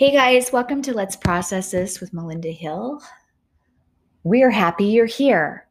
[0.00, 3.02] Hey guys, welcome to Let's Process This with Melinda Hill.
[4.24, 5.68] We're happy you're here.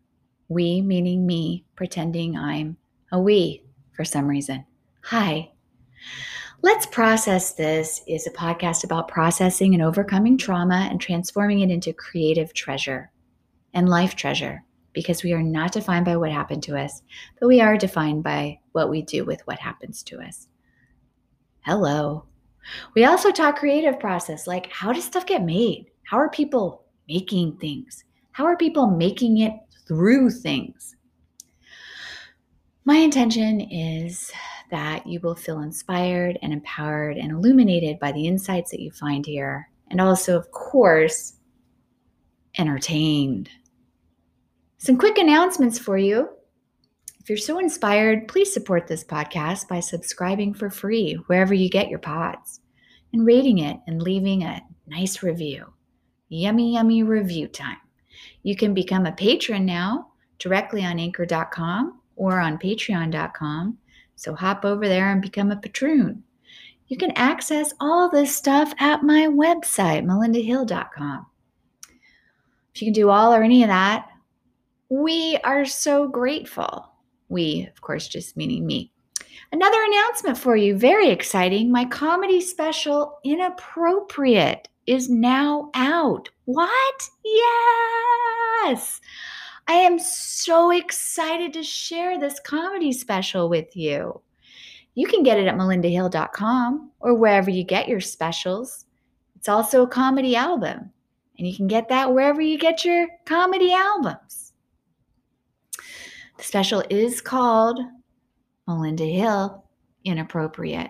[0.50, 2.78] We, meaning me, pretending I'm
[3.12, 4.66] a we for some reason.
[5.06, 5.50] Hi.
[6.62, 11.92] Let's Process This is a podcast about processing and overcoming trauma and transforming it into
[11.92, 13.12] creative treasure
[13.74, 17.02] and life treasure because we are not defined by what happened to us,
[17.40, 20.48] but we are defined by what we do with what happens to us.
[21.62, 22.29] Hello.
[22.96, 25.88] We also talk creative process like how does stuff get made?
[26.04, 28.04] How are people making things?
[28.32, 29.54] How are people making it
[29.88, 30.96] through things?
[32.86, 34.32] My intention is
[34.72, 39.26] that you will feel inspired and empowered and illuminated by the insights that you find
[39.26, 41.34] here, and also, of course,
[42.58, 43.50] entertained.
[44.78, 46.30] Some quick announcements for you.
[47.20, 51.90] If you're so inspired, please support this podcast by subscribing for free wherever you get
[51.90, 52.62] your pods
[53.14, 55.74] and rating it and leaving a nice review.
[56.30, 57.78] Yummy, yummy review time.
[58.44, 63.78] You can become a patron now directly on anchor.com or on patreon.com.
[64.16, 66.22] So hop over there and become a patroon.
[66.88, 71.26] You can access all this stuff at my website, melindahill.com.
[72.74, 74.08] If you can do all or any of that,
[74.90, 76.89] we are so grateful.
[77.30, 78.92] We, of course, just meaning me.
[79.52, 81.72] Another announcement for you, very exciting.
[81.72, 86.30] My comedy special, Inappropriate, is now out.
[86.46, 87.10] What?
[87.24, 89.00] Yes!
[89.68, 94.22] I am so excited to share this comedy special with you.
[94.96, 98.86] You can get it at melindahill.com or wherever you get your specials.
[99.36, 100.92] It's also a comedy album,
[101.38, 104.49] and you can get that wherever you get your comedy albums.
[106.40, 107.82] The special is called
[108.66, 109.66] Melinda Hill
[110.06, 110.90] Inappropriate.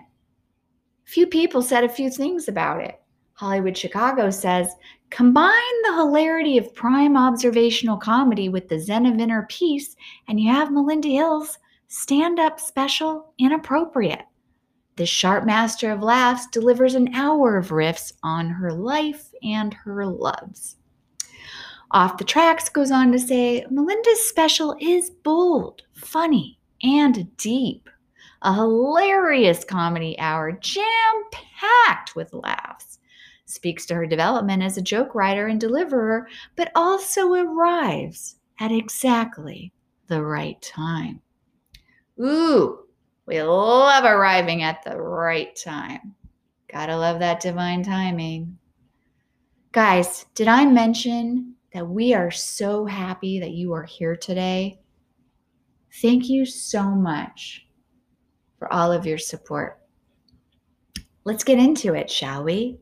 [1.02, 3.00] Few people said a few things about it.
[3.32, 4.72] Hollywood Chicago says
[5.10, 9.96] combine the hilarity of prime observational comedy with the zen of inner peace,
[10.28, 11.58] and you have Melinda Hill's
[11.88, 14.22] stand up special Inappropriate.
[14.94, 20.06] The sharp master of laughs delivers an hour of riffs on her life and her
[20.06, 20.76] loves.
[21.92, 27.90] Off the Tracks goes on to say Melinda's special is bold, funny, and deep.
[28.42, 30.84] A hilarious comedy hour, jam
[31.32, 33.00] packed with laughs.
[33.46, 39.72] Speaks to her development as a joke writer and deliverer, but also arrives at exactly
[40.06, 41.20] the right time.
[42.20, 42.84] Ooh,
[43.26, 46.14] we love arriving at the right time.
[46.72, 48.56] Gotta love that divine timing.
[49.72, 54.80] Guys, did I mention that we are so happy that you are here today.
[56.02, 57.66] Thank you so much
[58.58, 59.80] for all of your support.
[61.24, 62.78] Let's get into it, shall we?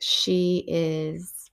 [0.00, 1.50] She is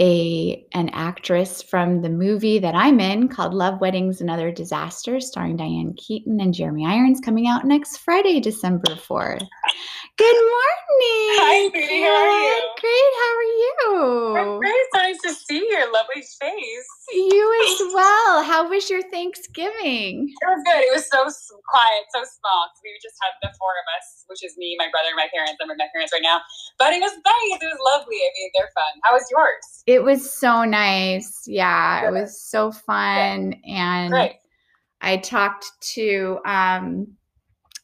[0.00, 5.28] a an actress from the movie that I'm in called Love Weddings and Other Disasters,
[5.28, 9.46] starring Diane Keaton and Jeremy Irons, coming out next Friday, December 4th.
[10.16, 11.30] Good morning.
[11.36, 12.02] Hi, Beauty.
[12.02, 12.70] How are you?
[12.80, 13.12] Great.
[13.20, 14.36] How are you?
[14.36, 14.74] I'm great.
[14.74, 15.34] It's nice to
[15.94, 16.88] lovely face.
[17.14, 18.42] You as well.
[18.42, 20.28] How was your Thanksgiving?
[20.28, 20.82] It was good.
[20.82, 21.22] It was so
[21.70, 22.66] quiet, so small.
[22.82, 25.54] We just had the four of us, which is me, my brother, and my parents.
[25.62, 26.40] I'm with my parents right now.
[26.78, 27.62] But it was nice.
[27.62, 28.16] It was lovely.
[28.16, 28.92] I mean, they're fun.
[29.04, 29.82] How was yours?
[29.86, 31.44] It was so nice.
[31.46, 33.54] Yeah, it was so fun.
[33.66, 34.36] And Great.
[35.00, 37.06] I talked to um,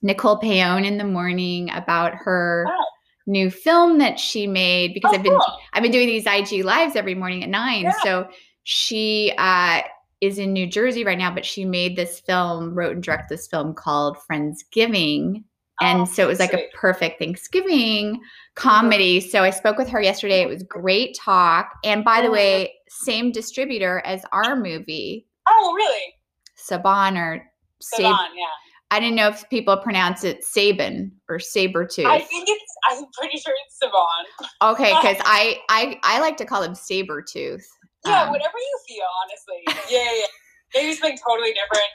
[0.02, 2.86] Nicol Paone in the morning about her Wow.
[3.30, 5.58] New film that she made because Oh, I've been cool.
[5.72, 7.82] I've been doing these IG lives every morning at nine.
[7.84, 7.92] Yeah.
[8.02, 8.28] So
[8.64, 9.82] she uh,
[10.20, 13.46] is in New Jersey right now, but she made this film, wrote and directed this
[13.46, 15.44] film called Friendsgiving.
[15.82, 18.20] And Oh, so it was like a perfect Thanksgiving
[18.54, 19.20] comedy.
[19.20, 20.42] So I spoke with her yesterday.
[20.42, 21.70] It was great talk.
[21.84, 22.32] And by the Mhm.
[22.32, 26.14] way, same distributor as our movie, Oh, really?
[26.58, 28.44] Saban or Sab- Saban, yeah.
[28.90, 32.06] I didn't know if people pronounce it Saban or Sabertooth.
[32.06, 34.72] I think it's, I'm pretty sure it's Saban.
[34.72, 37.62] okay, because I, I I like to call him Sabertooth.
[38.04, 39.90] Yeah, Um, whatever you feel, honestly.
[39.90, 40.26] Yeah, yeah, yeah.
[40.74, 41.88] Maybe something totally different.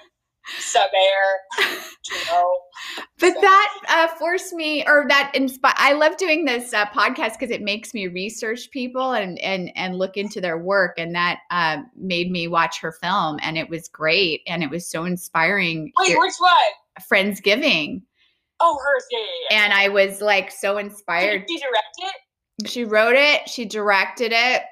[0.60, 1.68] Sub air.
[2.12, 2.52] You know.
[3.18, 5.76] But that uh, forced me, or that inspired.
[5.78, 9.98] I love doing this uh, podcast because it makes me research people and and and
[9.98, 13.88] look into their work, and that uh, made me watch her film, and it was
[13.88, 15.94] great, and it was so inspiring.
[15.98, 16.52] Wait, which one?
[17.10, 18.02] Friendsgiving,
[18.60, 19.06] Oh, hers.
[19.12, 19.26] Yeah, yeah,
[19.58, 19.64] yeah.
[19.64, 21.46] and I was like so Did inspired.
[21.48, 21.98] she direct
[22.60, 22.70] it?
[22.70, 24.64] She wrote it, she directed it,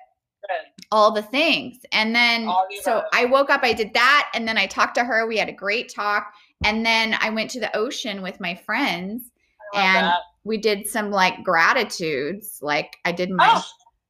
[0.92, 3.04] all the things, and then the so.
[3.14, 5.26] I woke up, I did that, and then I talked to her.
[5.28, 9.30] We had a great talk, and then I went to the ocean with my friends.
[9.74, 10.20] And that.
[10.44, 12.60] we did some like gratitudes.
[12.62, 13.64] Like I did my Oh,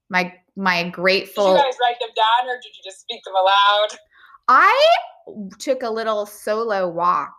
[0.10, 1.52] my my did grateful.
[1.52, 3.98] you guys write them down or did you just speak them aloud?
[4.50, 4.94] I
[5.60, 7.34] took a little solo walk.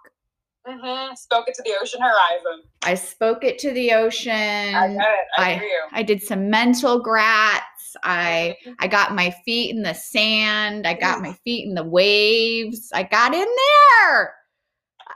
[0.67, 1.15] Mm-hmm.
[1.15, 2.63] Spoke it to the ocean horizon.
[2.83, 4.33] I spoke it to the ocean.
[4.33, 5.27] I get it.
[5.37, 5.83] I, you.
[5.93, 7.61] I did some mental grats.
[8.03, 10.87] I I got my feet in the sand.
[10.87, 12.91] I got my feet in the waves.
[12.95, 14.35] I got in there.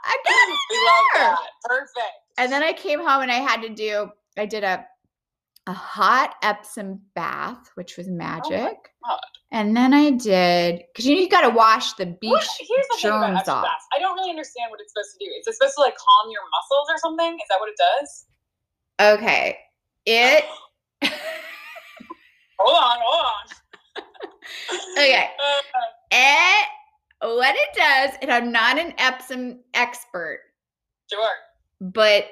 [0.03, 1.49] I got in We love that.
[1.65, 2.15] Perfect.
[2.37, 4.85] And then I came home and I had to do I did a
[5.67, 8.75] a hot Epsom bath, which was magic.
[9.05, 9.19] God.
[9.51, 12.87] and then I did because you know you got to wash the beach What- Here's
[12.87, 13.63] the thing about Epsom off.
[13.65, 13.85] baths.
[13.95, 15.29] I don't really understand what it's supposed to do.
[15.39, 17.33] Is it supposed to like calm your muscles or something?
[17.35, 18.25] Is that what it does?
[19.19, 19.57] Okay,
[20.05, 20.45] it.
[22.59, 24.03] Hold on, hold on.
[24.97, 25.29] Okay.
[25.39, 25.61] Uh,
[26.11, 26.67] it
[27.21, 30.39] what it does, and I'm not an Epsom expert,
[31.11, 31.29] sure.
[31.81, 32.25] but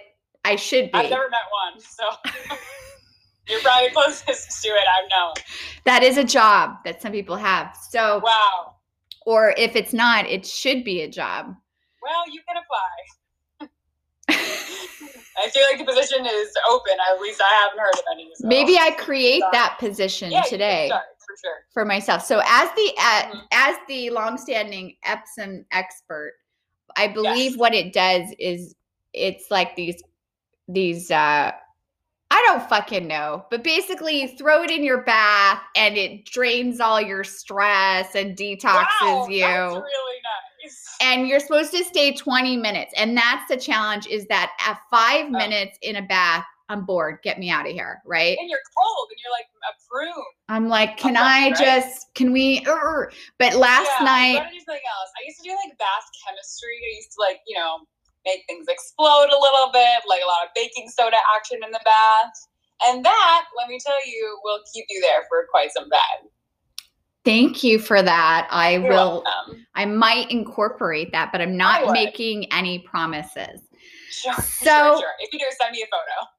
[0.45, 0.97] I should be.
[0.97, 1.41] I've never met
[1.73, 2.03] one, so
[3.47, 4.83] you're probably closest to it.
[4.97, 5.33] I've known.
[5.85, 7.75] that is a job that some people have.
[7.89, 8.75] So, Wow.
[9.25, 11.53] or if it's not, it should be a job.
[12.01, 13.69] Well, you can apply.
[15.39, 16.93] I feel like the position is open.
[17.13, 18.29] At least I haven't heard of any.
[18.35, 19.53] so- Maybe I create Start.
[19.53, 20.89] that position yeah, today.
[21.27, 21.57] For sure.
[21.73, 22.23] for myself.
[22.25, 23.47] So as the uh, Mhm.
[23.51, 26.33] as the longstanding Epsom expert,
[26.95, 27.57] I believe Yes.
[27.59, 28.73] what it does is
[29.13, 30.01] it's like these
[30.67, 31.51] these uh
[32.29, 36.81] I don't fucking know, but basically you throw it in your bath and it drains
[36.81, 39.41] all your stress and detoxes wow, you.
[39.41, 40.21] That's really
[40.63, 40.97] nice.
[40.99, 42.93] and you're supposed to stay 20 minutes.
[42.97, 45.29] And that's the challenge is that at 5 Oh.
[45.29, 47.19] minutes in a bath, I'm bored.
[47.23, 48.37] Get me out of here, right?
[48.39, 50.23] and you're cold, and you're like a prune.
[50.49, 51.55] I'm like, can I right?
[51.55, 52.61] just, can we?
[52.65, 55.11] But last yeah, night, I gotta do else.
[55.15, 56.77] I used to do like bath chemistry.
[56.83, 57.79] I used to like, you know,
[58.25, 61.81] make things explode a little bit, like a lot of baking soda action in the
[61.83, 62.33] bath.
[62.87, 66.29] And that, let me tell you, will keep you there for quite some time.
[67.25, 68.47] thank you for that.
[68.51, 69.65] I You're will, welcome.
[69.75, 73.61] I might incorporate that, but I'm not making any promises.
[74.11, 75.13] Sure, So- sure, sure.
[75.19, 76.29] If you do, send me a photo.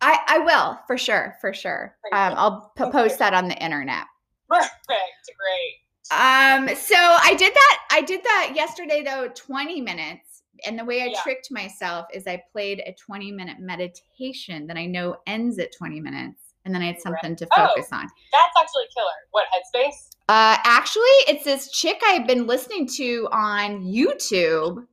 [0.00, 1.96] I, I will for sure, for sure.
[2.12, 2.34] Um.
[2.36, 4.04] I'll p- post that on the internet.
[4.48, 4.70] Perfect.
[4.88, 5.76] Great.
[6.12, 7.78] Um, so I did that.
[7.90, 10.42] I did that yesterday though, 20 minutes.
[10.64, 11.20] And the way I Yeah.
[11.22, 16.00] tricked myself is I played a 20 minute meditation that I know ends at 20
[16.00, 16.40] minutes.
[16.64, 17.02] And then I had Right.
[17.02, 17.66] something to Oh.
[17.68, 18.02] focus on.
[18.32, 19.10] That's actually killer.
[19.32, 20.10] What, Headspace?
[20.28, 24.86] Uh, actually, it's this chick I've been listening to on YouTube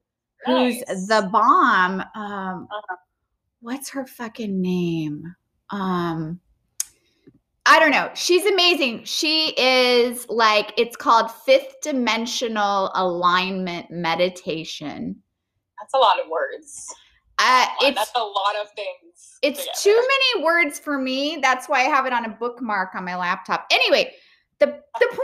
[0.45, 2.01] who's the bomb.
[2.15, 2.95] Um, Uh-huh.
[3.63, 5.23] What's her fucking name?
[5.69, 6.39] Um,
[7.65, 8.11] I don't know.
[8.13, 9.05] She's amazing.
[9.05, 15.15] She is like it's called fifth dimensional alignment meditation.
[15.79, 16.93] That's a lot of words.
[17.39, 19.39] Uh, Wow, it's That's a lot of things.
[19.41, 19.71] it's together.
[19.81, 21.39] too many words for me.
[21.41, 23.65] That's why I have it on a bookmark on my laptop.
[23.71, 24.13] Anyway,
[24.59, 25.19] the the point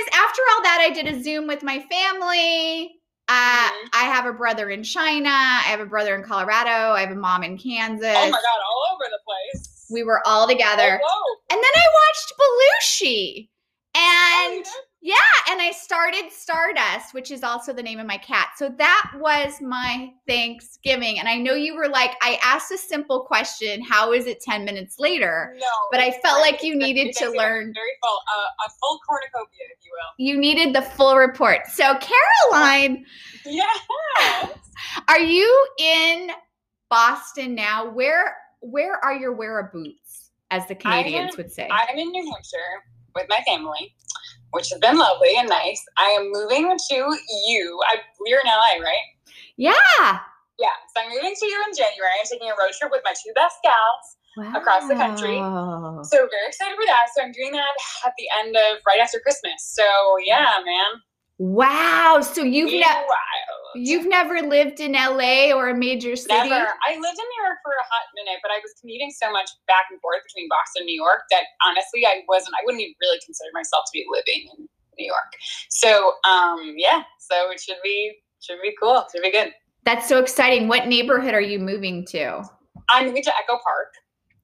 [0.00, 3.00] is, after all that, I did a Zoom with my family.
[3.32, 3.88] Uh, Mhm.
[3.94, 5.30] I have a brother in China.
[5.30, 6.92] I have a brother in Colorado.
[6.92, 8.04] I have a mom in Kansas.
[8.16, 9.86] Oh my god, all over the place.
[9.90, 13.48] We were all together, Oh, and then I watched Belushi,
[13.96, 14.64] and
[15.02, 15.16] yeah.
[15.50, 18.50] and I started Stardust, which is also the name of my cat.
[18.56, 21.18] So that was my Thanksgiving.
[21.18, 24.64] And I know you were like, I asked a simple question How is it 10
[24.64, 25.54] minutes later?
[25.58, 26.52] No, But I felt great.
[26.52, 27.72] like you needed to learn.
[27.74, 30.24] Very full, uh, a full cornucopia, if you will.
[30.24, 31.66] You needed the full report.
[31.68, 31.96] So,
[32.50, 33.04] Caroline,
[33.44, 33.64] Yeah.
[35.08, 36.30] are you in
[36.88, 37.90] Boston now?
[37.90, 41.68] Where where are your wear boots, as the Canadians am- would say?
[41.68, 43.94] I'm in New Hampshire with my family,
[44.52, 45.84] which has been lovely and nice.
[45.98, 46.94] I am moving to
[47.46, 47.80] you.
[47.88, 49.06] I, you're in LA, right?
[49.56, 50.20] yeah.
[50.58, 50.76] Yeah.
[50.94, 52.12] So I'm moving to you in January.
[52.20, 54.06] I'm taking a road trip with my two best gals.
[54.56, 55.36] across the country.
[56.04, 57.06] So very excited for that.
[57.14, 57.74] So I'm doing that
[58.06, 59.60] at the end of right after Christmas.
[59.60, 59.84] So
[60.24, 61.02] yeah, man.
[61.38, 62.20] Wow.
[62.22, 63.04] So you've never
[63.74, 66.34] you've never lived in LA or a major city?
[66.34, 66.54] Never.
[66.54, 69.48] I lived in New York for a hot minute, but I was commuting so much
[69.66, 72.94] back and forth between Boston and New York that honestly I wasn't I wouldn't even
[73.00, 75.32] really consider myself to be living in New York.
[75.70, 79.06] So um yeah, so it should be should be cool.
[79.12, 79.52] Should be good.
[79.84, 80.68] That's so exciting.
[80.68, 82.44] What neighborhood are you moving to?
[82.90, 83.94] I'm moving to Echo Park.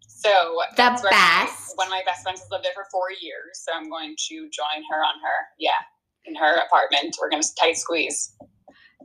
[0.08, 0.30] So
[0.70, 1.76] The that's my- best.
[1.76, 3.60] one of my best friends has lived there for four years.
[3.62, 5.78] So I'm going to join her on her, yeah,
[6.28, 7.16] in her apartment.
[7.20, 8.34] We're gonna tight squeeze.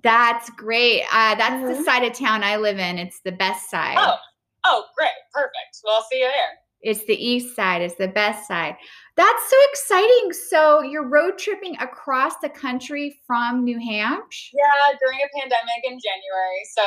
[0.04, 1.04] That's great.
[1.12, 1.86] Uh, that's the Mhm.
[1.86, 3.00] side of town I live in.
[3.00, 3.96] It's the best side.
[3.98, 4.18] Oh,
[4.66, 5.80] oh, great, perfect.
[5.84, 6.60] Well, I'll see you there.
[6.82, 7.82] It's the east side.
[7.82, 8.76] It's the best side.
[9.16, 10.34] That's so exciting.
[10.34, 14.58] So you're road tripping across the country from New Hampshire.
[14.58, 16.84] Yeah, during a pandemic in January, so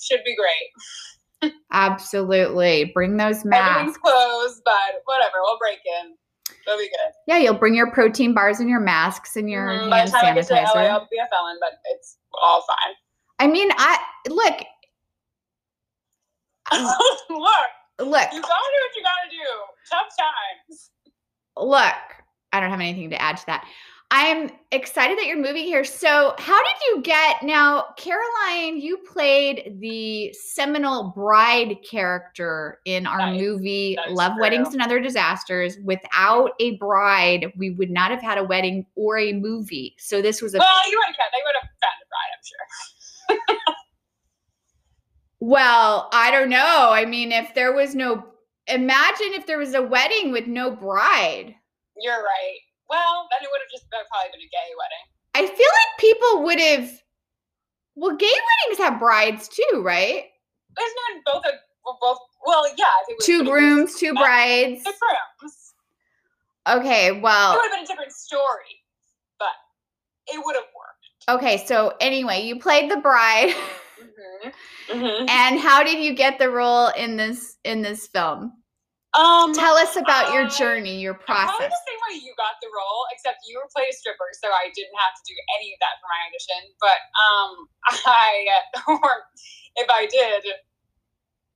[0.00, 1.52] should be great.
[1.72, 2.86] Absolutely.
[2.94, 3.70] Bring those masks.
[3.70, 5.34] Everything's closed, but whatever.
[5.42, 6.16] We'll break in.
[6.66, 7.12] It'll be good.
[7.26, 9.90] Yeah, you'll bring your protein bars and your masks and your Mhm.
[9.90, 10.90] By hand time I get LA, sanitizer.
[10.90, 12.94] I'll be a felon, but it's all fine.
[13.38, 14.60] I mean, I look,
[16.72, 16.90] Look,
[17.98, 19.64] look, you gotta do what you gotta do.
[19.90, 20.90] Tough times.
[21.56, 21.94] look.
[22.52, 23.66] I don't have anything to add to that.
[24.10, 25.82] I'm excited that you're moving here.
[25.82, 28.80] So, how did you get now, Caroline?
[28.80, 34.82] You played the seminal bride character in our is- movie that is Love, Weddings, and
[34.82, 35.78] Other Disasters.
[35.82, 39.96] Without a bride, we would not have had a wedding or a movie.
[39.98, 41.32] So, this was a Well, you would have.
[41.32, 43.74] They would have found a bride, I'm sure.
[45.46, 46.88] Well, I don't know.
[46.90, 48.24] I mean, if there was no,
[48.66, 51.54] imagine if there was a wedding with no bride.
[52.00, 52.58] You're right.
[52.90, 55.06] Well, then it would have just been, probably been a gay wedding.
[55.34, 56.90] I feel like people would have.
[57.96, 60.24] Well, gay weddings have brides too, right?
[60.76, 60.90] There's
[61.24, 61.44] no both.
[61.46, 61.52] A,
[62.00, 62.18] both.
[62.44, 62.84] Well, yeah.
[63.08, 64.82] It was, Two was grooms, two brides.
[64.84, 65.74] Two grooms.
[66.66, 68.80] Okay, well, It would have been a different story,
[69.38, 69.48] but
[70.28, 71.38] it would have worked.
[71.42, 71.64] okay.
[71.66, 73.50] So anyway, you played the bride,
[74.00, 74.48] Mm-hmm.
[74.90, 75.26] Mm-hmm.
[75.28, 78.52] and how did you get the role in this in this film?
[79.14, 81.54] Um, Tell us about your journey, your process.
[81.54, 84.50] Probably the same way you got the role, except you were played a stripper, so
[84.50, 86.62] I didn't have to do any of that for my audition.
[86.82, 87.50] But um,
[88.10, 88.32] I,
[88.90, 89.12] or
[89.76, 90.42] if I did,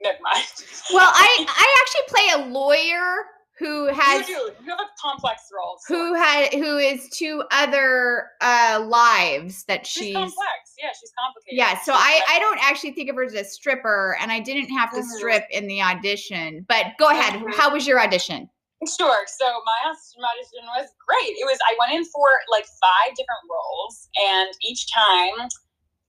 [0.03, 0.47] never mind.
[0.95, 3.27] Well, I I actually play a lawyer
[3.59, 4.65] who has you do.
[4.65, 5.79] You have a complex role.
[5.87, 10.75] so who had who is two other uh lives that she's, she's, complex.
[10.81, 11.59] Yeah, she's complicated.
[11.59, 14.31] yeah so She's i like- i don't actually think of her as a stripper and
[14.31, 15.05] i didn't have to Mhm.
[15.17, 17.55] strip in the audition but go ahead Mhm.
[17.55, 18.49] how was your audition
[18.97, 19.27] Sure.
[19.27, 21.35] So my audition audition was great.
[21.35, 25.49] It was I went in for like five different roles, and each time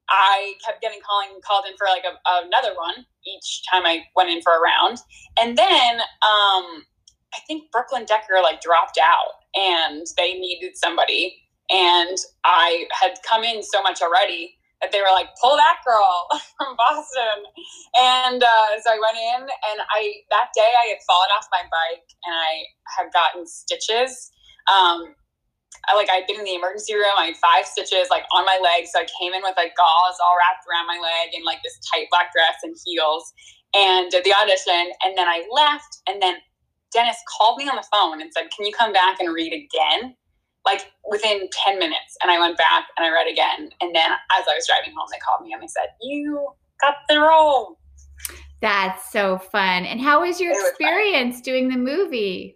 [0.08, 2.13] I kept getting calling called in for like a,
[2.46, 3.08] another one.
[3.25, 5.00] Each time I went in for a round,
[5.39, 6.86] and then um,
[7.33, 11.38] I think Brooklyn Decker like dropped out, and they needed somebody,
[11.69, 16.27] and I had come in so much already that they were like, "Pull that girl
[16.57, 17.43] from Boston,"
[17.95, 21.62] and uh, so I went in, and I that day I had fallen off my
[21.62, 22.63] bike, and I
[22.98, 24.31] had gotten stitches.
[24.67, 25.15] Um,
[25.88, 27.13] I like I'd been in the emergency room.
[27.17, 30.17] I had five stitches like on my leg, so I came in with like gauze
[30.24, 33.31] all wrapped around my leg and like this tight black dress and heels,
[33.75, 34.91] and did the audition.
[35.03, 36.36] And then I left, and then
[36.93, 40.15] Dennis called me on the phone and said, "Can you come back and read again?"
[40.65, 43.69] Like within ten minutes, and I went back and I read again.
[43.81, 46.50] And then as I was driving home, they called me and they said, "You
[46.81, 47.77] got the role."
[48.62, 50.69] that's so fun and how was your was fun.
[50.72, 52.53] experience doing the movie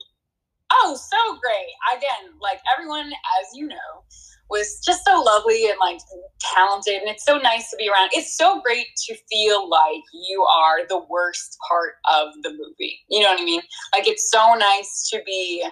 [0.73, 1.97] Oh, so great.
[1.97, 4.03] Again, like everyone, as you know,
[4.49, 5.99] was just so lovely and like
[6.53, 6.95] talented.
[7.01, 8.09] And it's so nice to be around.
[8.13, 12.99] It's so great to feel like you are the worst part of the movie.
[13.09, 13.61] You know what I mean?
[13.93, 15.65] Like it's so nice to be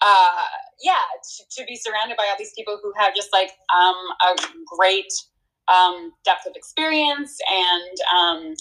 [0.00, 0.44] uh
[0.80, 0.94] yeah,
[1.38, 4.36] to, to be surrounded by all these people who have just like um a
[4.76, 5.12] great
[5.66, 8.54] um depth of experience and um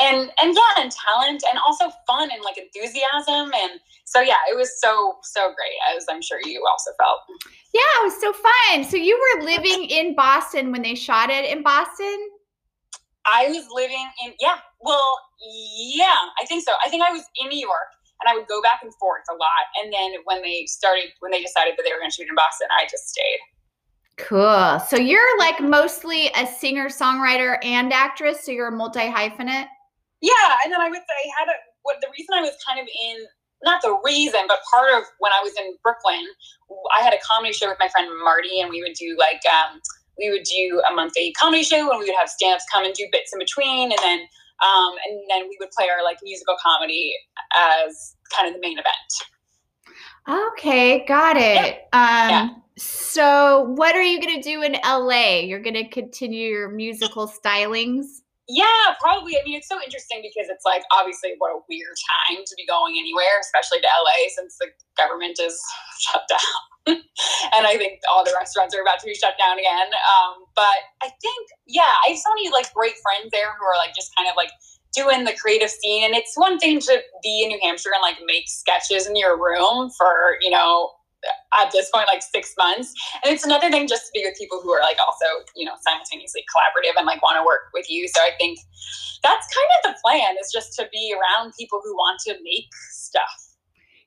[0.00, 3.52] and and yeah and talent and also fun and like enthusiasm.
[3.54, 7.20] And so yeah it was so so great as i'm sure you also felt.
[7.72, 8.84] Yeah it was so fun.
[8.84, 12.28] So you were living in boston when they shot it in boston?
[13.24, 16.72] I was living in yeah well yeah i think so.
[16.84, 17.88] I think i was in new york
[18.20, 19.64] and i would go back and forth a lot.
[19.82, 22.34] And then when they started when they decided that they were going to shoot in
[22.34, 23.38] boston i just stayed.
[24.18, 24.80] Cool.
[24.88, 29.66] So you're like mostly a singer songwriter and actress so you're a multi hyphenate
[30.26, 31.56] Yeah, and then I would say I had a
[31.86, 33.26] what the reason I was kind of in
[33.62, 36.26] not the reason, but part of when I was in Brooklyn,
[36.98, 39.80] I had a comedy show with my friend Marty, and we would do like um,
[40.18, 43.06] we would do a monthly comedy show, and we would have stand-ups come and do
[43.12, 44.20] bits in between, and then
[44.66, 47.14] um, and then we would play our like musical comedy
[47.54, 49.10] as kind of the main event.
[50.52, 51.86] Okay, got it.
[51.92, 52.48] Um Yeah.
[52.76, 55.38] so what are you going to do in LA?
[55.38, 58.06] You're going to continue your musical stylings?
[58.48, 59.34] Yeah, probably.
[59.34, 61.98] I mean, it's so interesting because it's like obviously what a weird
[62.30, 65.58] time to be going anywhere, especially to LA since the government is
[65.98, 66.54] shut down.
[67.58, 69.90] and I think all the restaurants are about to be shut down again.
[69.90, 73.76] Um, but I think, yeah, I have so many like great friends there who are
[73.76, 74.50] like just kind of like
[74.94, 76.04] doing the creative scene.
[76.04, 79.36] And it's one thing to be in New Hampshire and like make sketches in your
[79.36, 80.90] room for, you know,
[81.60, 82.92] at this point, like six months.
[83.24, 85.72] And it's another thing just to be with people who are like also, you know,
[85.86, 88.08] simultaneously collaborative and like want to work with you.
[88.08, 88.58] So I think
[89.22, 92.66] that's kind of the plan is just to be around people who want to make
[92.90, 93.42] stuff.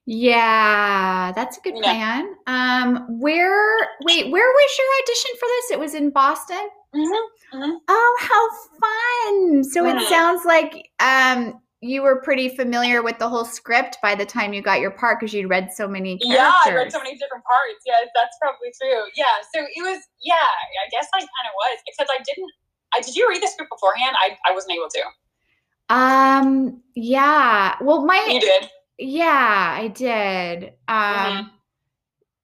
[0.05, 1.81] Yeah, that's a good Yeah.
[1.83, 2.35] plan.
[2.47, 5.71] Um where wait, where was your audition for this?
[5.71, 6.69] It was in Boston?
[6.95, 7.57] Mm-hmm.
[7.57, 7.75] Mm-hmm.
[7.87, 8.49] Oh, how
[8.81, 9.63] fun!
[9.63, 10.09] So it Mhm.
[10.09, 14.61] sounds like um you were pretty familiar with the whole script by the time you
[14.61, 16.37] got your part because you'd read so many characters.
[16.37, 17.83] Yeah, I read so many different parts.
[17.85, 19.03] Yeah, that's probably true.
[19.15, 19.99] Yeah, so it was.
[20.21, 22.51] Yeah, I guess I kind of was, except I didn't.
[22.93, 24.15] I did you read the script beforehand?
[24.19, 25.95] I I wasn't able to.
[25.95, 26.81] Um.
[26.95, 27.75] Yeah.
[27.81, 28.69] Well, my You did.
[28.97, 30.73] yeah, I did.
[30.87, 30.97] Um.
[30.97, 31.49] Mhm.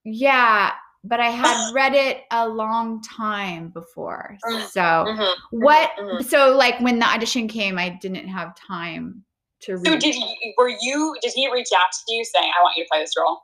[0.05, 0.71] Yeah,
[1.07, 4.37] but I had read it a long time before.
[4.45, 4.69] Mm.
[4.69, 5.33] So Mhm.
[5.51, 5.91] what?
[5.99, 6.23] mhm.
[6.25, 9.23] So like when the audition came, I didn't have time
[9.61, 9.85] to read.
[9.85, 10.53] So did he?
[10.57, 11.15] Were you?
[11.21, 13.39] Did he reach out to you saying, "I want you to play this role"?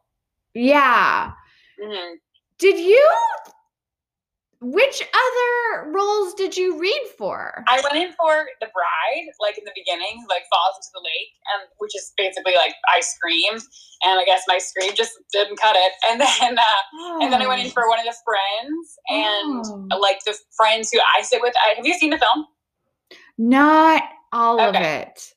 [0.54, 1.32] yeah.
[1.82, 2.14] Mm-hmm.
[2.60, 3.10] Did you?
[4.64, 7.64] Which other roles did you read for?
[7.68, 11.34] I went in for the bride, like in the beginning, like falls into the lake,
[11.50, 13.64] and which is basically like I screamed,
[14.04, 15.94] and I guess my scream just didn't cut it.
[16.12, 19.98] And then, uh, and then I went in for one of the friends, and Oh.
[20.00, 21.56] like the friends who I sit with.
[21.58, 22.46] I, have you seen the film?
[23.40, 25.34] Not all of it.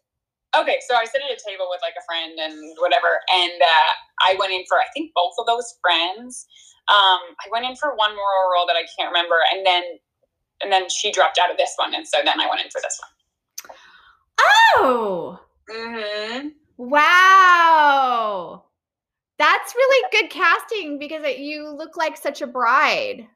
[0.54, 3.90] Okay, so I sit at a table with like a friend and whatever, and uh,
[4.20, 6.46] I went in for I think both of those friends.
[6.88, 9.82] Um, I went in for one more role that I can't remember, and then
[10.62, 12.80] and then she dropped out of this one, and so then I went in for
[12.82, 13.00] this
[14.76, 15.76] Oh, one.
[15.76, 16.48] Mm-hmm.
[16.78, 18.64] wow.
[19.38, 23.26] That's really good casting because it- you look like such a bride.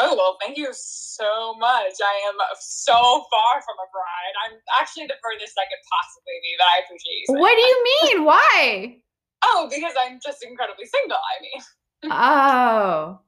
[0.00, 1.94] Oh well, thank you so much.
[2.00, 4.34] I am so far from a bride.
[4.46, 7.34] I'm actually the furthest I could possibly be, but I appreciate you.
[7.34, 7.68] What do that.
[7.68, 8.24] you mean?
[8.24, 8.96] Why?
[9.44, 11.16] Oh, because I'm just incredibly single.
[11.16, 11.62] I mean,
[12.04, 13.20] Oh,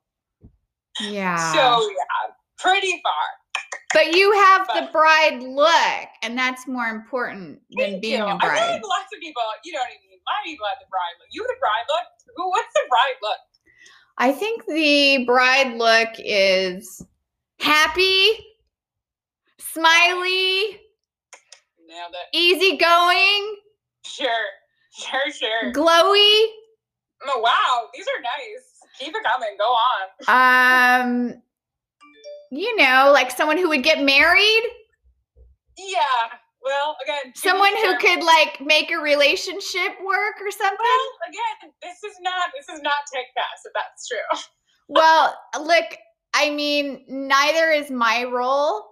[1.01, 1.53] yeah.
[1.53, 3.73] so yeah, pretty far.
[3.95, 8.25] but you have the bride look, and that's more important than being you.
[8.25, 10.19] a I feel like lots of people, you know what I mean.
[10.19, 11.29] A lot people have the bride look.
[11.33, 12.07] You have the bride look.
[12.37, 12.51] Who?
[12.51, 13.39] What's the bride look?
[14.19, 17.05] I think the bride look is
[17.59, 18.29] happy,
[19.59, 20.81] smiley,
[21.89, 22.37] Nailed it.
[22.37, 23.57] easygoing,
[24.05, 24.29] Sure,
[24.93, 25.73] sure, sure.
[25.73, 26.47] glowy.
[27.27, 28.67] Oh, wow, these are nice.
[28.99, 29.57] Keep it coming.
[29.59, 29.65] Go
[30.29, 31.33] on.
[31.33, 31.43] Um,
[32.51, 34.63] you know, like someone who would get married,
[35.77, 36.39] Yeah.
[36.63, 40.77] Well, again, someone who could like make a relationship work or something.
[40.79, 43.65] Well, again, this is not this is not typecast.
[43.65, 44.41] If that's true.
[44.93, 45.85] Well, look,
[46.35, 48.89] I mean, neither is my role.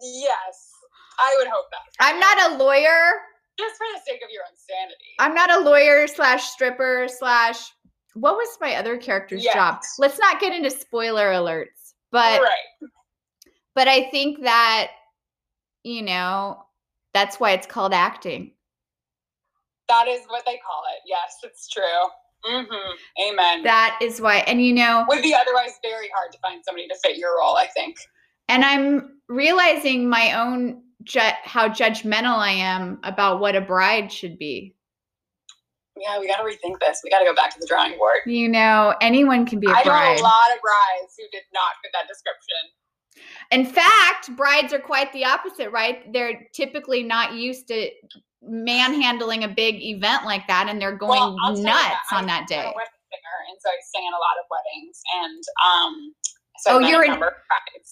[0.00, 0.70] Yes,
[1.18, 1.82] I would hope that.
[2.00, 3.20] I'm not a lawyer.
[3.58, 5.14] Just for the sake of your own sanity.
[5.18, 7.72] I'm not a lawyer slash stripper slash.
[8.14, 9.82] What was my other character's job?
[9.98, 12.90] Let's not get into spoiler alerts, but right.
[13.74, 14.90] but I think that
[15.84, 16.64] you know
[17.14, 18.52] that's why it's called acting.
[19.88, 21.02] That is what they call it.
[21.06, 21.82] Yes, it's true.
[22.46, 23.30] Mm-hmm.
[23.30, 23.62] Amen.
[23.64, 26.96] That is why, and you know, would be otherwise very hard to find somebody to
[27.02, 27.56] fit your role.
[27.56, 27.96] I think.
[28.48, 34.38] and I'm realizing my own ju- how judgmental I am about what a bride should
[34.38, 34.74] be.
[35.96, 37.00] Yeah, we got to rethink this.
[37.02, 38.18] We got to go back to the drawing board.
[38.26, 40.12] You know, anyone can be a I bride.
[40.12, 42.56] I know a lot of brides who did not fit that description.
[43.50, 46.12] In fact, brides are quite the opposite, right?
[46.12, 47.90] They're typically not used to
[48.42, 52.16] manhandling a big event like that, and they're going Well, I'll tell you nuts that.
[52.16, 52.62] on I- that I'm day.
[52.62, 56.14] a wedding singer, and so I sing at a lot of weddings, and um.
[56.60, 57.20] So Oh, you're an-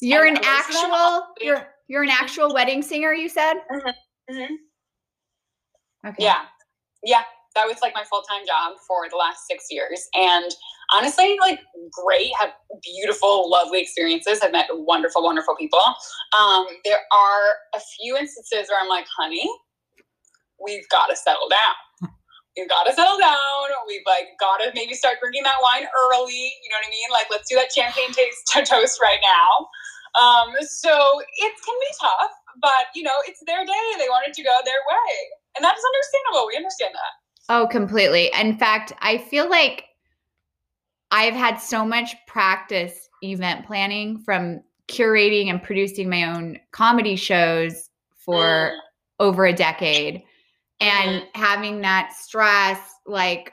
[0.00, 3.54] You're an most of them actual you're you're an actual wedding singer, you said?
[4.30, 4.48] Mhm.
[6.06, 6.16] Okay.
[6.24, 6.46] Yeah.
[7.02, 7.22] Yeah.
[7.54, 10.08] That was like my full time job for the last six years.
[10.14, 10.54] And
[10.94, 12.50] honestly, like great, have
[12.82, 14.40] beautiful, lovely experiences.
[14.42, 15.80] I've met wonderful, wonderful people.
[16.38, 19.48] Um, there are a few instances where I'm like, honey,
[20.62, 21.74] we've got to settle down.
[22.56, 23.36] We've got to settle down.
[23.86, 26.32] We've like got to maybe start drinking that wine early.
[26.32, 27.08] You know what I mean?
[27.12, 29.68] Like, let's do that champagne taste to toast right now.
[30.20, 33.86] Um, so it can be tough, but you know, it's their day.
[33.98, 35.12] They wanted to go their way.
[35.56, 36.46] And that is understandable.
[36.48, 37.54] We understand that.
[37.54, 38.30] Oh, completely.
[38.40, 39.84] In fact, I feel like
[41.10, 47.90] I've had so much practice event planning from curating and producing my own comedy shows
[48.24, 48.78] for Mm.
[49.20, 50.22] over a decade
[50.80, 53.52] and having that stress like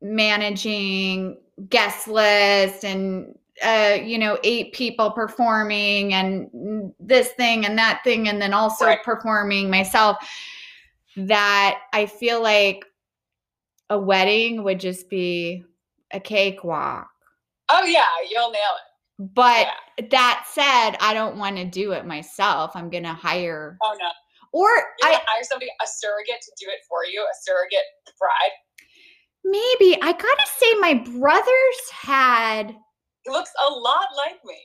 [0.00, 8.00] managing guest list and uh you know eight people performing and this thing and that
[8.04, 9.02] thing and then also Right.
[9.02, 10.16] performing myself
[11.16, 12.84] that i feel like
[13.90, 15.64] a wedding would just be
[16.12, 17.08] a cakewalk
[17.70, 19.34] Oh yeah, you'll nail it.
[19.34, 19.66] but
[19.98, 20.06] Yeah.
[20.10, 24.08] that said i don't want to do it myself i'm gonna hire Oh no.
[24.52, 27.84] Or You i I, hire somebody, a surrogate to do it for you, a surrogate
[28.18, 28.54] bride.
[29.44, 32.74] Maybe I gotta say, my brothers had.
[33.24, 34.56] He looks a lot like me.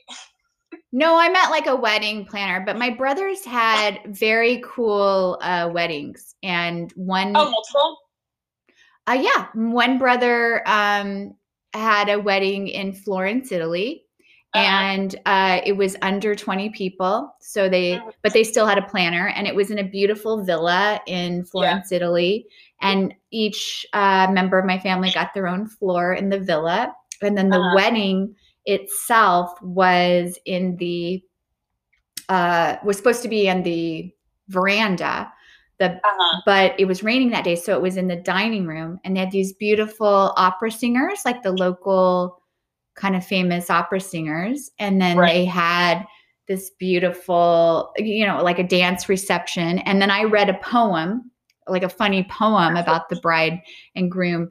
[0.92, 6.34] No, I meant like a wedding planner, but my brothers had very cool uh, weddings,
[6.42, 7.98] and one Oh, multiple.
[9.06, 11.34] Uh, yeah, one brother um,
[11.74, 14.03] had a wedding in Florence, Italy.
[14.54, 17.34] And uh, it was under 20 people.
[17.40, 18.12] So they, Mhm.
[18.22, 21.92] but they still had a planner, and it was in a beautiful villa in Florence,
[21.92, 22.46] Italy.
[22.80, 27.36] And each uh, member of my family got their own floor in the villa, and
[27.36, 27.74] then the Uh-huh.
[27.74, 28.34] wedding
[28.66, 31.22] itself was in the
[32.28, 34.12] uh, was supposed to be in the
[34.48, 35.32] veranda.
[35.78, 36.40] The Uh-huh.
[36.46, 39.20] but it was raining that day so it was in the dining room and they
[39.20, 42.40] had these beautiful opera singers like the local
[42.96, 45.32] kind of famous opera singers and then Right.
[45.32, 46.04] they had
[46.46, 49.78] this beautiful you know like a dance reception.
[49.80, 51.30] And then i read a poem
[51.66, 53.60] like a funny poem about the bride
[53.94, 54.50] and groom.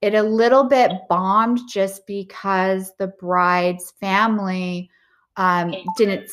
[0.00, 4.90] It a little bit bombed just because the bride's family
[5.36, 6.30] um, didn't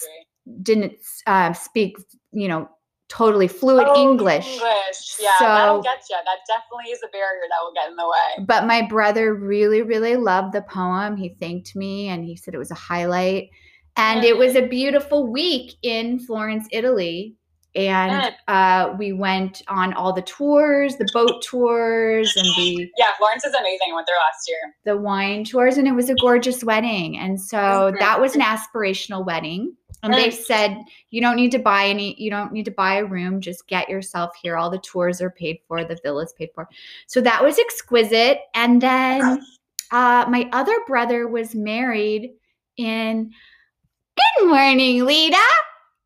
[0.62, 0.94] didn't
[1.28, 1.98] uh, speak
[2.32, 2.70] you know
[3.12, 5.18] totally fluid Oh, english English.
[5.20, 6.16] Yeah, So- that'll get you.
[6.24, 8.46] That definitely is a barrier that will get in the way.
[8.48, 12.58] but my brother really really loved the poem he thanked me and he said it
[12.58, 13.50] was a highlight
[13.98, 17.36] and it was a beautiful week in florence italy
[17.74, 23.46] and uh, we went on all the tours the boat tours and the Yeah, Florence
[23.46, 23.88] is amazing.
[23.92, 24.74] I went there last year.
[24.84, 27.58] the wine tours and it was a gorgeous wedding and so
[27.94, 28.00] Mhm.
[28.00, 30.78] that was an aspirational wedding and they said
[31.10, 33.90] you don't need to buy any you don't need to buy a room just get
[33.90, 34.58] yourself here.
[34.58, 36.68] All the tours are paid for the villa's paid for.
[37.08, 38.40] So that was exquisite.
[38.56, 39.42] And then
[39.92, 42.32] uh, my other brother was married
[42.78, 43.32] in
[44.16, 45.38] good morning lita.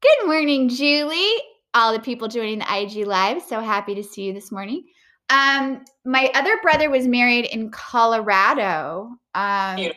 [0.02, 1.36] Good morning julie.
[1.74, 3.42] All the people joining the ig live.
[3.42, 4.86] So happy to see you this morning.
[5.30, 9.92] Um, my other brother was married in colorado um,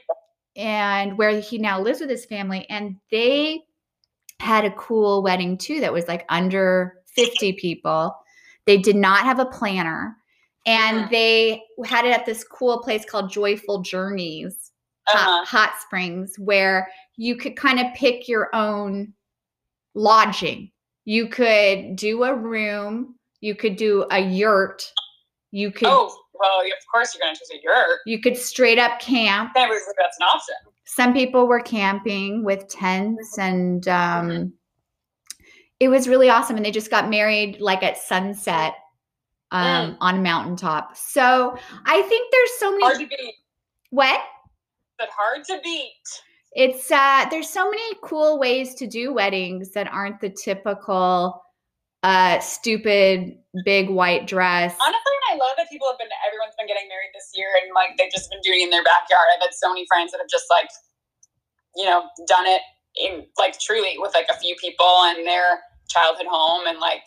[0.57, 3.63] and where he now lives with his family and they
[4.41, 8.17] had a cool wedding too that was like under 50 people
[8.67, 10.17] they did not have a planner
[10.67, 11.11] and Mhm.
[11.11, 14.71] they had it at this cool place called joyful journeys
[15.09, 15.19] Uh-huh.
[15.19, 19.13] hot, hot springs where you could kind of pick your own
[19.95, 20.71] lodging
[21.05, 24.93] you could do a room you could do a yurt
[25.51, 27.99] you could Oh, well, of course you're going to choose a yurt.
[28.07, 30.55] you could straight up camp Can't believe that's an option.
[30.91, 34.53] Some people were camping with tents and um
[35.81, 38.75] it was really awesome and they just got married like at sunset
[39.51, 39.97] um Mm.
[40.01, 43.35] on a mountaintop so i think there's so many Hard to beat.
[43.91, 44.21] what
[44.99, 45.93] But hard to beat.
[46.53, 51.43] it's uh there's so many cool ways to do weddings that aren't the typical
[52.03, 56.69] uh stupid big white dress Honestly, and I love that people have been, everyone's been
[56.69, 59.27] getting married this year and like they've just been doing it in their backyard.
[59.35, 60.69] I've had so many friends that have just like,
[61.75, 62.63] you know, done it
[62.97, 66.67] in like truly with like a few people in their childhood home.
[66.69, 67.03] And like,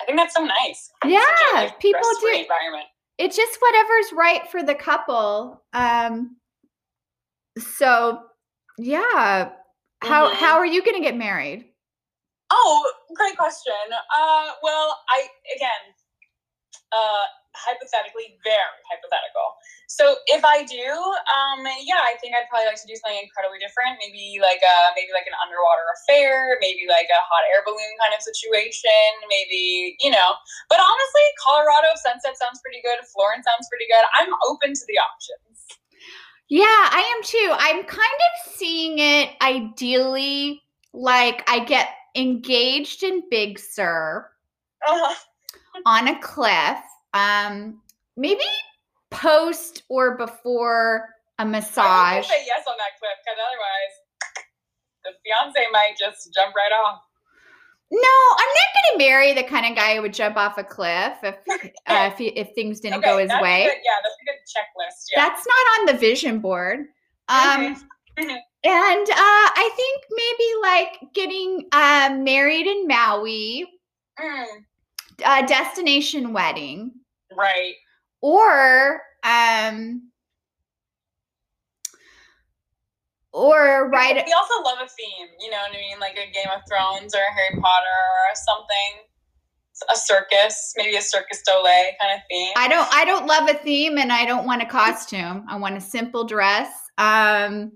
[0.00, 0.90] I think that's so nice.
[1.02, 1.20] Such a, yeah
[1.54, 2.86] like, people do environment.
[3.18, 6.36] it's just whatever's right for the couple um
[7.58, 8.20] so
[8.78, 9.50] yeah
[10.02, 10.34] how Mhm.
[10.34, 11.66] how are you gonna get married
[12.54, 12.78] Oh,
[13.18, 13.74] great question.
[14.14, 15.90] Uh, well, I again,
[16.94, 17.24] uh,
[17.58, 19.58] hypothetically, very hypothetical.
[19.90, 20.86] So if I do,
[21.34, 23.98] um, yeah, I think I'd probably like to do something incredibly different.
[23.98, 26.58] Maybe like a maybe like an underwater affair.
[26.62, 29.02] Maybe like a hot air balloon kind of situation.
[29.26, 30.38] Maybe you know.
[30.70, 33.02] But honestly, Colorado sunset sounds pretty good.
[33.10, 34.04] Florence sounds pretty good.
[34.18, 35.58] I'm open to the options.
[36.50, 40.62] yeah i am too i'm kind of seeing it ideally
[40.92, 44.30] like i get engaged in big sur
[44.86, 45.14] Uh,
[45.86, 46.78] on a cliff
[47.14, 47.80] um
[48.16, 48.44] maybe
[49.10, 53.94] post or before a massage say yes on that clip because otherwise,
[55.04, 57.00] the fiance might just jump right off.
[57.90, 60.64] No, I'm not going to marry the kind of guy who would jump off a
[60.64, 61.34] cliff if
[61.86, 63.64] uh, if, he, if things didn't go his way.
[63.64, 65.06] good- yeah, that's a good checklist.
[65.12, 65.24] Yeah.
[65.28, 66.86] That's not on the vision board.
[67.28, 67.76] Um.
[68.16, 68.30] And
[68.64, 73.66] uh, I think maybe like getting uh, married in Maui,
[74.20, 74.46] Mm,
[75.26, 76.92] a destination wedding,
[77.36, 77.74] right.
[78.20, 80.10] or um,
[83.32, 84.14] or right.
[84.24, 85.28] We also love a theme.
[85.40, 85.98] You know what I mean?
[86.00, 89.02] Like a Game of Thrones or a Harry Potter or something.
[89.92, 92.52] A circus, maybe a circus dole kind of theme.
[92.56, 95.44] I don't I don't love a theme and I don't want a costume.
[95.48, 96.68] I want a simple dress.
[96.96, 97.72] Um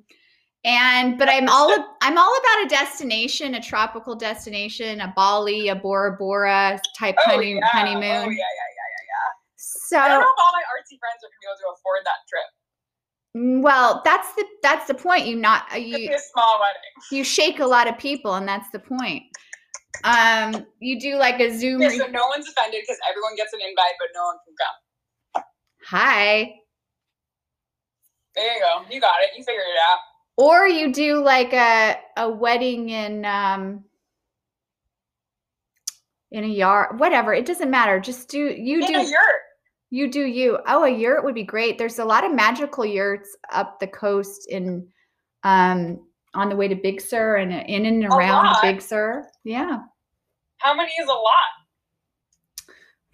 [0.69, 1.71] and but I'm all
[2.03, 7.31] I'm all about a destination, a tropical destination, a Bali, a Bora Bora type oh,
[7.31, 7.61] honey, yeah.
[7.65, 8.05] honeymoon.
[8.05, 9.29] Oh, yeah, yeah, yeah, yeah, yeah.
[9.57, 11.69] So I don't know if all my artsy friends are going to be able to
[11.73, 12.49] afford that trip.
[13.35, 15.27] Mm, Well, that's the that's the point.
[15.27, 17.09] You not uh, you a small wedding.
[17.13, 19.23] you shake a lot of people, and that's the point.
[20.05, 21.81] Um, you do like a Zoom.
[21.81, 25.45] Yeah, so no one's offended because everyone gets an invite, but no one can come.
[25.87, 26.53] Hi.
[28.35, 28.85] There you go.
[28.91, 29.31] You got it.
[29.35, 29.99] You figured it out.
[30.39, 33.85] Or you do like a a wedding in um
[36.31, 39.41] in a yard whatever it doesn't matter just do you In do a yurt.
[39.91, 43.37] you do you oh a yurt would be great there's a lot of magical yurts
[43.53, 44.87] up the coast in
[45.43, 45.99] um
[46.35, 49.79] on the way to big sur and in and around big sur yeah
[50.59, 51.51] How many is a lot?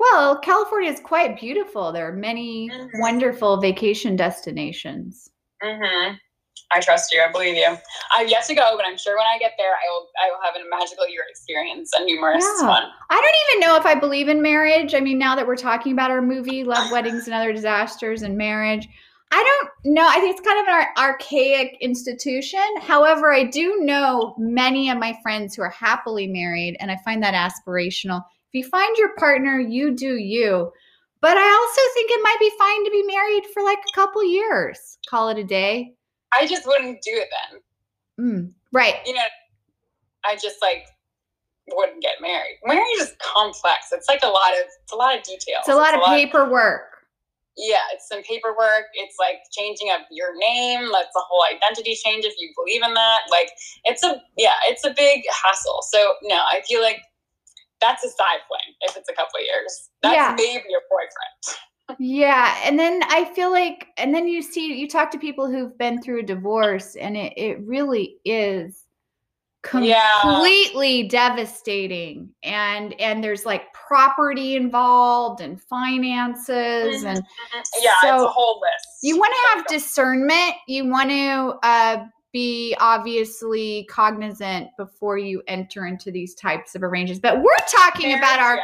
[0.00, 2.88] well california is quite beautiful there are many Mhm.
[3.00, 5.30] wonderful vacation destinations
[5.62, 6.16] Mm-hmm.
[6.74, 7.22] I trust you.
[7.22, 7.76] I believe you.
[8.16, 10.08] I've yet to go, but I'm sure when I get there, I will.
[10.22, 12.66] I will have a magical year experience, a numerous Yeah.
[12.66, 12.84] one.
[13.10, 14.94] I don't even know if I believe in marriage.
[14.94, 18.36] I mean, now that we're talking about our movie, Love, Weddings, and Other Disasters and
[18.36, 18.88] Marriage,
[19.32, 19.42] I
[19.84, 20.06] don't know.
[20.06, 22.64] I think it's kind of an ar- archaic institution.
[22.80, 27.22] However, I do know many of my friends who are happily married, and I find
[27.22, 28.22] that aspirational.
[28.52, 30.70] If you find your partner, you do you.
[31.20, 34.22] But I also think it might be fine to be married for like a couple
[34.22, 35.94] years, call it a day.
[36.36, 37.60] I just wouldn't do it then.
[38.26, 38.96] Mm, right.
[39.06, 39.22] You know,
[40.24, 40.86] I just like
[41.72, 42.58] wouldn't get married.
[42.64, 43.86] Marriage is complex.
[43.92, 44.64] It's like a lot of.
[44.82, 45.60] It's a lot of details.
[45.60, 46.82] It's a lot of paperwork.
[47.56, 48.86] yeah, it's some paperwork.
[48.94, 50.80] It's like changing up your name.
[50.92, 53.20] That's a whole identity change if you believe in that.
[53.30, 53.50] Like
[53.84, 55.80] it's a yeah, it's a big hassle.
[55.90, 57.00] So no, I feel like
[57.80, 59.88] that's a side fling if it's a couple of years.
[60.02, 60.34] That's Yeah.
[60.36, 61.58] maybe your boyfriend.
[61.98, 65.76] Yeah, and then I feel like, and then you see, you talk to people who've
[65.76, 68.86] been through a divorce, and it it really is
[69.74, 70.08] Yeah.
[70.22, 72.30] completely devastating.
[72.42, 77.22] And and there's like property involved and finances, and
[77.80, 78.98] Yeah, it's So, a whole list.
[79.02, 80.54] you want to have discernment.
[80.66, 87.20] You want to uh, be obviously cognizant before you enter into these types of arrangements.
[87.20, 88.62] But we're talking about our yeah.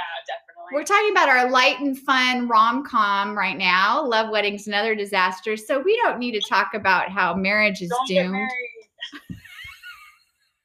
[0.73, 4.95] We're talking about our light and fun rom com right now, Love Weddings and Other
[4.95, 5.67] Disasters.
[5.67, 8.33] So we don't need to talk about how marriage is Don't get doomed.
[8.33, 8.51] married.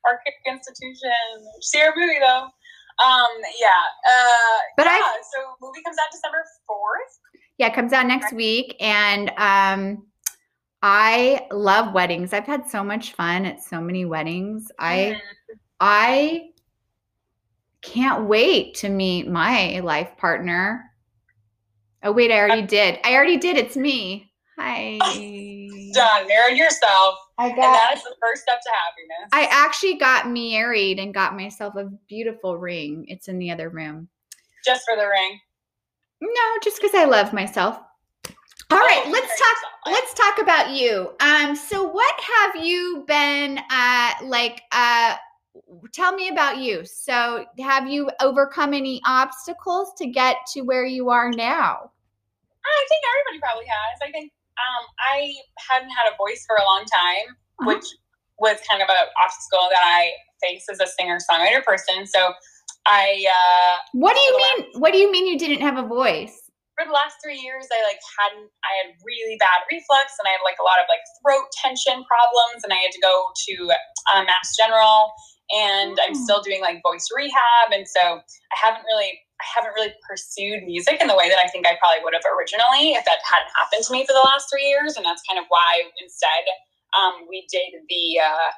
[0.06, 1.12] Archaic institution.
[1.62, 2.44] See our movie though.
[3.04, 3.28] Um,
[3.60, 3.68] yeah.
[4.10, 5.00] Uh, But I-
[5.34, 7.20] so movie comes out December fourth.
[7.58, 8.76] Yeah, it comes out next week.
[8.80, 10.06] And um,
[10.82, 12.34] I love weddings.
[12.34, 14.72] I've had so much fun at so many weddings.
[14.78, 15.20] I
[15.80, 16.50] I
[17.86, 20.92] can't wait to meet my life partner.
[22.04, 23.00] Oh wait, I already did.
[23.04, 23.58] I already did.
[23.58, 24.32] It's me.
[24.58, 25.00] Hi.
[25.94, 26.28] done.
[26.28, 29.30] Married yourself, I got, and that is the first step to happiness.
[29.34, 33.06] I actually got married and got myself a beautiful ring.
[33.08, 34.08] It's in the other room.
[34.66, 35.40] just for the ring.
[36.22, 36.30] No,
[36.64, 37.78] just because I love myself.
[38.72, 39.58] All right, Oh, let's talk.
[39.86, 41.12] so Let's talk about you.
[41.20, 44.62] Um, so what have you been uh like?
[44.72, 45.16] Uh,
[45.94, 46.86] tell me about you.
[46.86, 51.92] So, have you overcome any obstacles to get to where you are now?
[52.66, 54.00] I think everybody probably has.
[54.02, 55.34] I think um, I
[55.70, 57.68] hadn't had a voice for a long time, Uh-huh.
[57.76, 57.86] which
[58.40, 62.06] was kind of an obstacle that I face as a singer songwriter person.
[62.08, 62.34] So
[62.86, 64.82] I uh, What do you mean?
[64.82, 66.42] What do you mean you didn't have a voice?
[66.76, 70.36] for the last three years i like hadn't i had really bad reflux and i
[70.36, 73.72] had like a lot of like throat tension problems and i had to go to
[74.12, 75.16] uh, mass general
[75.54, 76.24] and i'm Oh.
[76.24, 80.98] still doing like voice rehab and so i haven't really i haven't really pursued music
[81.02, 83.84] in the way that i think i probably would have originally if that hadn't happened
[83.86, 86.46] to me for the last three years and that's kind of why instead
[86.96, 88.50] um, we did the uh,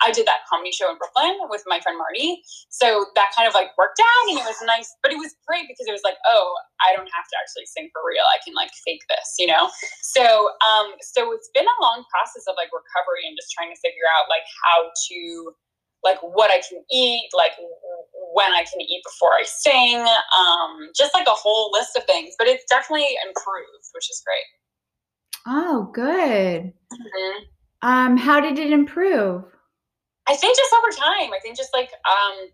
[0.00, 2.40] I did that comedy show in Brooklyn with my friend Marty.
[2.70, 5.66] So that kind of like worked out and it was nice, but it was great
[5.68, 8.22] because it was like, oh, I don't have to actually sing for real.
[8.30, 9.68] I can like fake this, you know?
[10.06, 13.78] So um so it's been a long process of like recovery and just trying to
[13.82, 15.18] figure out like how to
[16.02, 17.52] like what I can eat, like
[18.32, 22.34] when I can eat before I sing, um, just like a whole list of things.
[22.38, 24.44] But it's definitely improved, which is great.
[25.46, 26.72] Oh, good.
[26.92, 27.34] Mhm.
[27.82, 29.44] Um, how did it improve?
[30.28, 31.32] I think just over time.
[31.32, 32.48] I think just like um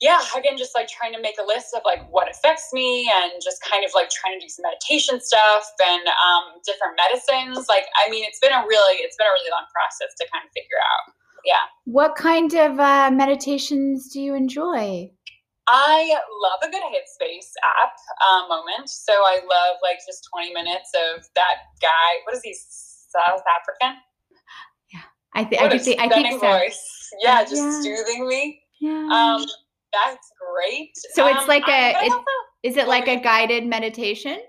[0.00, 3.32] yeah, again just like trying to make a list of like what affects me and
[3.42, 7.68] just kind of like trying to do some meditation stuff and um different medicines.
[7.68, 10.44] Like I mean it's been a really it's been a really long process to kind
[10.44, 11.12] of figure out.
[11.44, 11.64] Yeah.
[11.84, 15.10] What kind of uh, meditations do you enjoy?
[15.66, 17.50] I love a good Headspace
[17.82, 17.92] app
[18.26, 18.88] uh, moment.
[18.88, 22.10] So I love like just 20 minutes of that guy.
[22.24, 22.54] What is he?
[22.54, 23.96] South African?
[24.92, 25.00] Yeah.
[25.34, 26.00] I, th- I could think.
[26.00, 26.38] I think so.
[26.40, 27.10] voice.
[27.22, 27.80] Yeah, just Yeah.
[27.82, 28.60] soothing me.
[28.80, 28.90] Yeah.
[29.10, 29.46] Um,
[29.92, 30.90] that's great.
[31.14, 32.24] So it's Um, like a- um, but I also-
[32.64, 34.40] Is it like a guided meditation?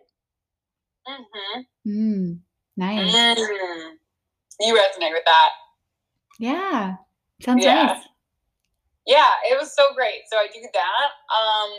[1.08, 1.65] Mm Mhm.
[1.88, 2.39] Mm.
[2.77, 3.13] Nice.
[3.15, 3.91] Mm.
[4.62, 5.49] You resonate with that.
[6.39, 6.95] Yeah.
[7.41, 7.86] Sounds Yeah.
[7.86, 8.04] nice.
[9.06, 10.21] Yeah, it was so great.
[10.32, 11.10] So I do that.
[11.30, 11.71] Um,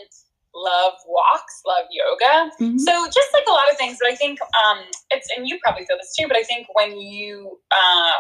[0.55, 2.51] love walks, love yoga.
[2.61, 2.81] Mhm.
[2.81, 5.85] So just like a lot of things, but I think um, it's and you probably
[5.87, 6.29] feel this too.
[6.29, 8.13] But I think when you uh,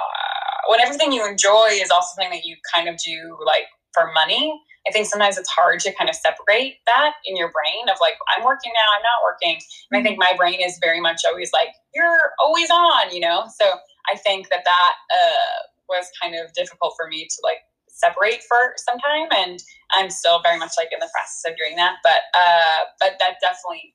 [0.68, 4.60] when everything you enjoy is also something that you kind of do like for money,
[4.88, 8.18] I think sometimes it's hard to kind of separate that in your brain of like
[8.36, 9.58] I'm working now, I'm not working,
[9.90, 13.44] and I think my brain is very much always like you're always on, you know.
[13.58, 13.64] So
[14.12, 18.74] I think that that uh, was kind of difficult for me to like separate for
[18.76, 19.58] some time and
[19.92, 23.36] i'm still very much like in the process of doing that but uh but that
[23.40, 23.94] definitely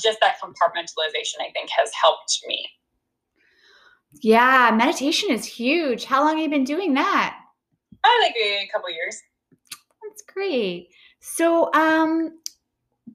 [0.00, 2.66] just that compartmentalization i think has helped me
[4.22, 6.04] Yeah, meditation is huge.
[6.06, 7.36] How long have you been doing that?
[8.04, 9.20] i like a couple years
[10.02, 10.88] That's great.
[11.20, 12.38] So, um,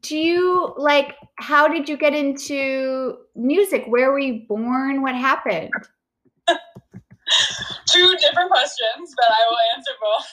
[0.01, 3.85] do you like how did you get into music?
[3.87, 5.01] Where were you born?
[5.01, 5.71] What happened?
[7.93, 10.27] Two different questions but i will answer both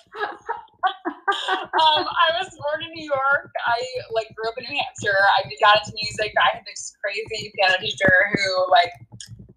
[0.81, 3.53] um, I was born in New York.
[3.67, 3.79] I
[4.13, 5.19] like grew up in New Hampshire.
[5.39, 6.33] I got into music.
[6.39, 8.93] I had this crazy piano teacher who like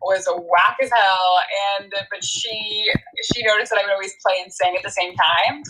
[0.01, 1.39] was whack as hell,
[1.79, 2.85] and but she
[3.33, 5.63] she noticed that I would always play and sing at the same time,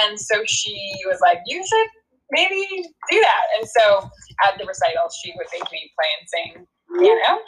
[0.00, 1.88] and so she was like, "You should
[2.30, 4.08] maybe do that." And so
[4.46, 6.66] at the recital, she would make me play and sing
[7.00, 7.40] piano.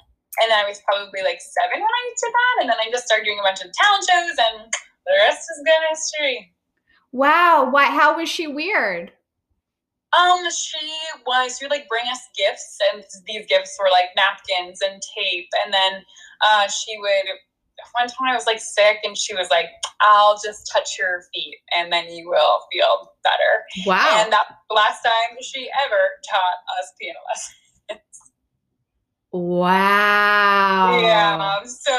[0.42, 3.24] And I was probably like seven when I did that, and then I just started
[3.24, 4.72] doing a bunch of talent shows, and
[5.06, 6.52] the rest is good history.
[7.12, 9.12] Wow, why how was she weird?
[10.16, 10.92] Um, she
[11.26, 15.48] was she would like bring us gifts, and these gifts were like napkins and tape,
[15.64, 16.02] and then
[16.44, 17.38] uh, she would.
[17.96, 19.66] One time I was like sick, and she was like,
[20.00, 24.22] "I'll just touch your feet, and then you will feel better." Wow.
[24.22, 27.67] And that's the last time she ever taught us piano lessons.
[29.32, 31.00] Wow.
[31.00, 31.62] Yeah.
[31.64, 31.92] So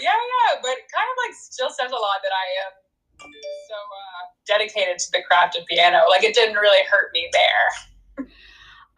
[0.00, 2.72] yeah, yeah, but kind of like still says a lot that I am
[3.20, 6.00] so uh, dedicated to the craft of piano.
[6.10, 8.26] Like it didn't really hurt me there.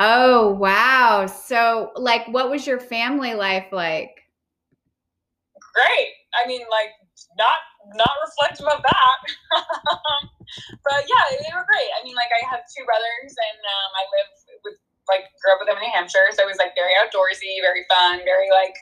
[0.00, 1.26] Oh, wow.
[1.26, 4.24] So, like what was your family life like?
[5.74, 6.14] great.
[6.38, 6.94] I mean, like
[7.36, 7.58] not
[7.98, 9.18] not reflective of that,
[10.86, 11.90] but yeah, they were great.
[11.98, 14.30] I mean, like I have two brothers, and um, I live
[15.08, 17.84] like grew up with them in New Hampshire, so it was like very outdoorsy, very
[17.92, 18.74] fun, very like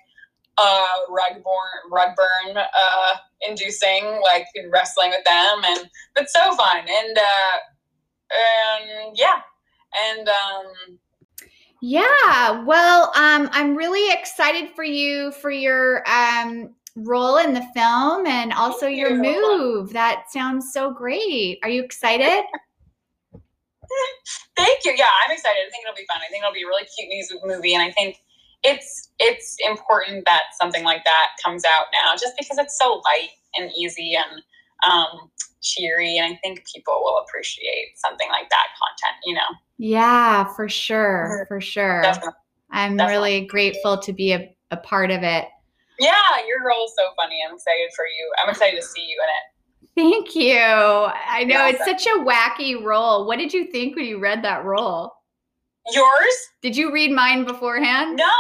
[0.59, 6.77] uh rug born rug burn uh inducing like wrestling with them and but so fun
[6.77, 7.57] and uh
[8.31, 9.41] and yeah
[10.11, 10.99] and um
[11.81, 12.63] Yeah.
[12.65, 18.53] Well, um, I'm really excited for you for your um role in the film and
[18.53, 19.23] also your you.
[19.23, 19.93] move.
[19.93, 21.59] That sounds so great.
[21.63, 22.45] Are you excited?
[24.57, 24.95] Thank you.
[24.97, 25.59] Yeah, I'm excited.
[25.67, 26.21] I think it'll be fun.
[26.25, 28.19] I think it'll be a really cute music movie, and I think
[28.63, 33.31] it's it's important that something like that comes out now, just because it's so light
[33.57, 34.43] and easy and
[34.91, 35.31] um,
[35.63, 39.19] cheery, and I think people will appreciate something like that content.
[39.25, 41.45] You know, Yeah, for sure.
[41.49, 42.03] For sure.
[42.03, 42.33] Definitely.
[42.71, 43.33] I'm definitely.
[43.33, 45.47] really grateful to be a, a part of it.
[45.99, 46.13] yeah,
[46.49, 47.37] your role is so funny.
[47.47, 48.33] I'm excited for you.
[48.43, 49.52] I'm excited to see you in it.
[49.95, 50.57] Thank you.
[50.59, 53.27] I know it's such a wacky role.
[53.27, 55.13] What did you think when you read that role?
[55.93, 56.35] Yours?
[56.63, 58.17] Did you read mine beforehand?
[58.17, 58.33] No.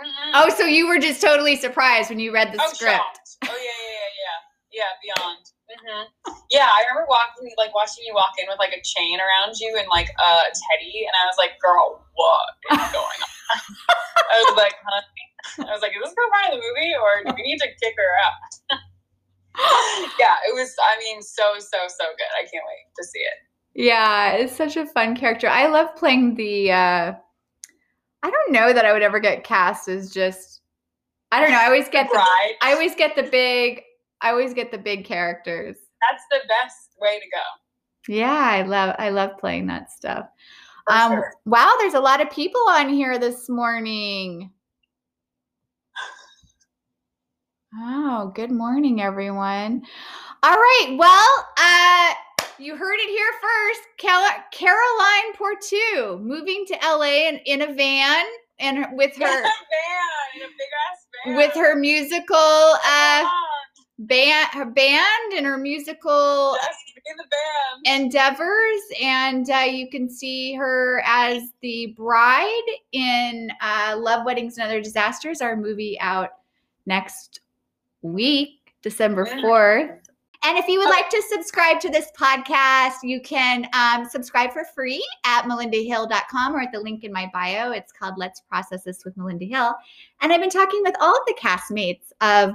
[0.00, 0.30] Mm-mm.
[0.34, 2.96] Oh, so you were just totally surprised when you read the Oh, script.
[2.96, 3.36] shocked.
[3.44, 4.10] Oh yeah, yeah, yeah,
[4.72, 5.14] yeah, yeah.
[5.20, 5.38] Beyond.
[5.68, 9.54] hmm Yeah, I remember walking, like watching you walk in with like a chain around
[9.60, 13.60] you and like a teddy, and I was like, "Girl, what is going on?"
[14.32, 17.30] I was like, "Honey," I was like, "Is this girl part of the movie, or
[17.30, 18.80] do we need to kick her out?"
[20.18, 20.74] yeah, it was.
[20.84, 22.32] I mean, so so so good.
[22.36, 23.34] I can't wait to see it.
[23.74, 25.48] Yeah, it's such a fun character.
[25.48, 27.12] I love playing the uh
[28.22, 30.62] I don't know that I would ever get cast as just
[31.32, 32.18] I don't know, I always get the?
[32.62, 33.82] I always get the big
[34.20, 35.76] I always get the big characters.
[36.10, 38.12] That's the best way to go.
[38.14, 40.26] Yeah, I love I love playing that stuff.
[40.86, 41.32] For Um sure.
[41.46, 44.50] wow, there's a lot of people on here this morning.
[48.16, 49.82] Oh, good morning everyone.
[50.44, 52.14] All right, well, uh
[52.60, 53.80] you heard it here first.
[53.98, 58.24] Cal- Caroline Portu moving to LA in, in a van
[58.60, 59.42] and with her van,
[60.36, 61.36] in a big ass van.
[61.36, 62.36] with her musical
[62.86, 63.28] uh
[63.98, 68.02] band her band and her musical Yes, in the band.
[68.04, 72.62] endeavors and uh, you can see her as the bride
[72.92, 76.30] in uh, love weddings and other disasters our movie out
[76.86, 77.40] next
[78.04, 79.98] week december 4th
[80.46, 84.64] And if you would like to subscribe to this podcast, you can um, subscribe for
[84.74, 87.70] free at melindahill.com or at the link in my bio.
[87.72, 89.74] It's called Let's Process This with Melinda Hill.
[90.20, 92.54] And I've been talking with all of the castmates of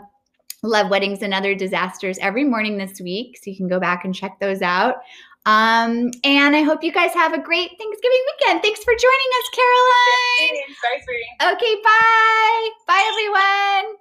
[0.62, 3.40] Love Weddings and Other Disasters every morning this week.
[3.42, 4.98] So you can go back and check those out.
[5.48, 8.62] Um, and I hope you guys have a great Thanksgiving weekend.
[8.62, 10.66] Thanks for joining us, Caroline.
[10.68, 10.82] Thanks.
[11.40, 12.70] Bye, Okay, bye.
[12.86, 13.98] Bye, everyone.